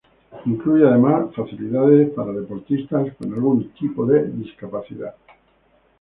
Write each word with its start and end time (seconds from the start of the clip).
Incluye 0.45 0.87
además 0.87 1.31
facilidades 1.35 2.09
para 2.15 2.31
deportistas 2.31 3.15
con 3.17 3.31
algún 3.35 3.69
tipo 3.73 4.03
de 4.07 4.29
discapacidad. 4.31 5.13